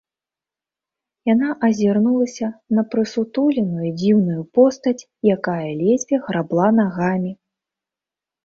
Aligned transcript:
Яна 1.33 1.49
азірнулася 1.67 2.47
на 2.77 2.83
прысутуленую 2.95 3.87
дзіўную 3.99 4.41
постаць, 4.59 4.97
якая 5.35 5.69
ледзьве 5.83 6.23
грабла 6.27 6.67
нагамі. 6.81 7.31